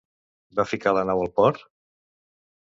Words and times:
Va 0.59 0.65
ficar 0.71 0.93
la 0.99 1.03
nau 1.09 1.21
al 1.27 1.31
port? 1.37 1.63